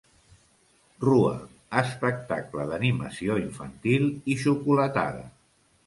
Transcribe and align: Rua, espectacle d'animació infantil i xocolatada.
Rua, 1.03 1.33
espectacle 1.83 2.67
d'animació 2.73 3.39
infantil 3.45 4.11
i 4.35 4.43
xocolatada. 4.47 5.27